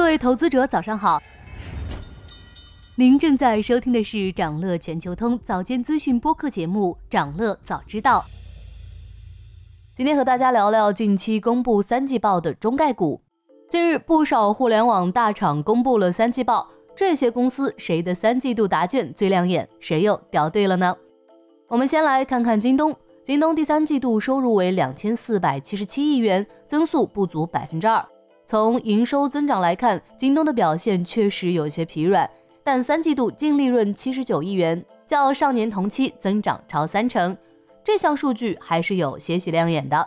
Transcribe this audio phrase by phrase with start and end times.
[0.00, 1.22] 各位投资者，早上好。
[2.94, 8.24] 您正在收听的是长乐全球通早间资讯播客节目《长乐早知道》。
[9.94, 13.20] 今天和大家聊聊近期公布三季报的中概股。
[13.68, 19.68] 近日，不少互联网大厂公布了三季报，这些公司谁的三季度答卷最亮眼？
[19.80, 20.96] 谁又掉队了呢？
[21.68, 22.96] 我们先来看看京东。
[23.22, 28.02] 京东第三季度收入为两千四百七十七亿元，增速不足百分之二。
[28.50, 32.28] 从营收增长来看，京东的表现确实有些疲软，
[32.64, 37.36] 但三季度净利润七十九亿元，较上年同期增长超三成，
[37.84, 40.04] 这项数据还是有些许亮眼的。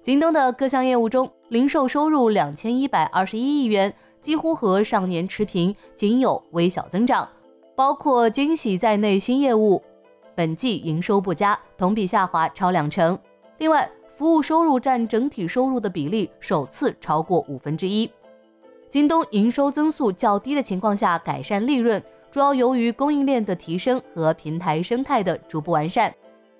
[0.00, 7.28] 京东的各项业务中，零售收入两千一百二十一亿元，几乎和上年持平，仅有微小增长。
[7.76, 9.82] 包括惊喜在内，新业务
[10.34, 13.18] 本季营收不佳，同比下滑超两成。
[13.58, 18.08] 另外，服务收入占整体收入的比例首次超过五分之一。
[18.88, 26.14] 京东营收增速较低的情况下改善利润，主要由于供应链的提升和平台生态的逐步完善。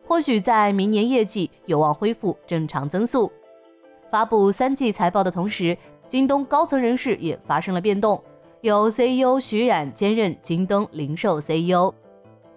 [0.06, 3.31] 或许在明年业绩有望恢复正常增速。
[4.11, 8.20] 发布三季财报的同时，京东高层人士也发生了变动，
[8.62, 11.95] 由 CEO 徐冉兼任京东零售 CEO。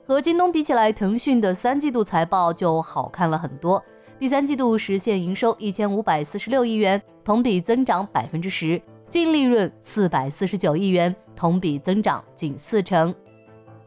[0.07, 3.81] 和京东比起来，腾讯的三季度财报就好看了很多。
[4.19, 13.13] 第三季度实现营收一千五百四十六亿元，同比增长百分之十；净利润四百四十九亿元，同比增长近四成。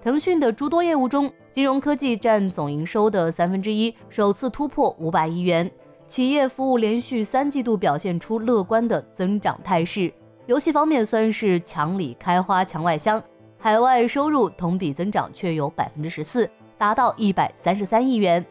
[0.00, 5.68] 腾讯的诸多业务中，金融科技占总营收的三分之一，首次突破五百亿元。
[6.06, 10.12] 企业服务连续三季度表现出乐观的增长态势。
[10.46, 13.20] 游戏方面算是墙里开花墙外香，
[13.58, 18.44] 海外收入同比增长却有百分之十四，达到一百三十三亿元。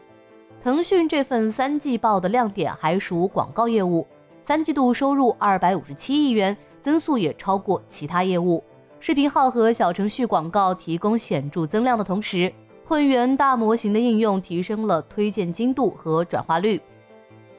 [0.62, 4.06] 腾讯这份三季报的亮点还属广告业务，
[4.44, 8.62] 三季度收入二百五十七亿元，增速也超过其他业务。
[9.00, 12.52] 视频号和小程序广告提供显著增量的同时，
[12.84, 16.78] 会员大模型的应用提升了推荐精度和转化率。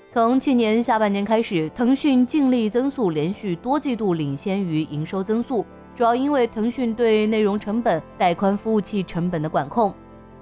[0.07, 9.91] 从去年下半年开始，腾讯净利增速连续多季度领先于营收增速，主要因为腾讯对内容成本、带宽服务器成本的管控。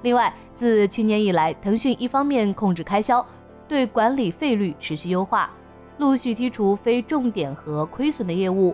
[0.02, 3.26] 另外，自去年以来，腾讯一方面控制开销，
[3.68, 5.50] 对管理费率持续优化，
[5.98, 8.74] 陆续剔除非重点和亏损的业务；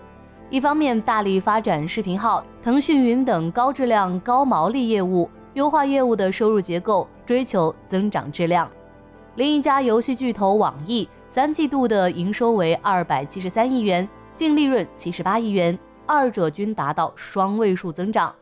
[0.51, 8.69] 一方面大力发展视频号、腾讯云等高质量高毛利业务，优化业务的收入结构，追求增长质量。
[9.33, 18.33] 另一家游戏巨头网易，三季度的营收为二百七十三亿元，净利润七十八亿元，二者均达到双位数增长。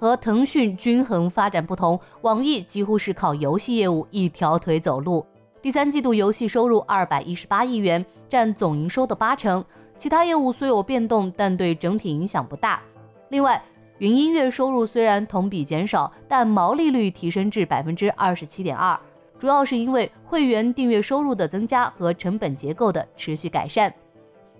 [0.00, 5.22] 和腾讯均衡发展不同，网易几乎是靠游戏业务一条腿走路。
[5.60, 9.62] 第三季度游戏收入二百一十八亿元，占总营收的八成。
[9.98, 12.80] 其他业务虽有变动，但对整体影响不大。
[13.28, 13.62] 另外，
[13.98, 18.98] 云音乐收入虽然同比减少，但毛利率提升至百分之二十七点二，
[19.38, 23.92] 主要是因为会员订阅收入的增加和成本结构的持续改善。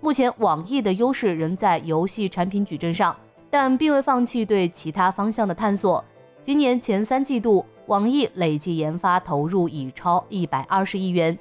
[0.01, 3.15] 目前，网易的优势仍在游戏产品矩阵上。
[3.51, 6.03] 但并未放弃对其他方向的探索。
[6.41, 11.37] 今年前三季度，网易累计研发投入已超一百二十亿元，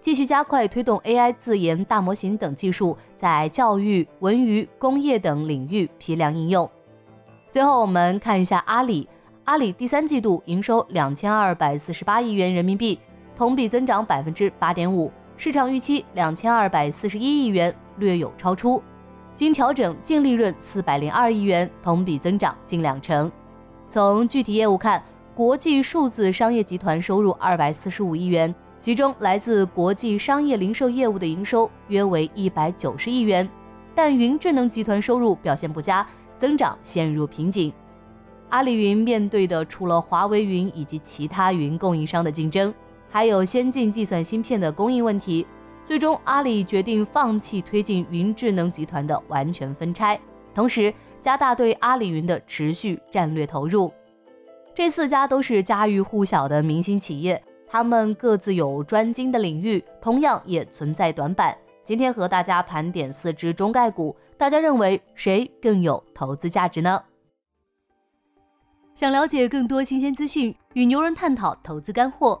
[0.00, 6.68] 继续加快推动 AI 自研大模型等技术在教育、文娱、工业等领域批量应用。
[7.50, 9.08] 最后，我们看一下阿里。
[9.44, 12.98] 阿里第三季度营收两千二百四十八亿元人民币，
[13.36, 18.82] 同比增长百分之八点五，市场预期两千二百四十一亿元，略有超出。
[19.34, 23.30] 经调整净利润四百零二亿元，同比增长近两成。
[23.88, 25.02] 从具体业务看，
[25.34, 33.48] 国际数字商业集团收入二百四十五亿元，其中来自国际商业零售业务的营收约为一百九十亿元。
[33.94, 36.06] 但云智能集团收入表现不佳，
[36.38, 37.72] 增长陷入瓶颈。
[38.50, 42.72] 阿里云面对的除了华为云以及其他云供应商的竞争，
[43.10, 45.46] 还有先进计算芯片的供应问题。
[45.92, 50.18] 最终，阿里决定放弃推进云智能集团的完全分拆，
[50.54, 50.90] 同时
[51.20, 53.92] 加大对阿里云的持续战略投入。
[54.74, 61.54] 这四家都是家喻户晓的明星企业，他们各自有专精的领域，同样也存在短板。
[61.84, 67.02] 今天和大家盘点四只中概股，大家认为谁更有投资价值呢？
[68.94, 72.40] 想了解更多新鲜资讯，与牛人探讨投资干货，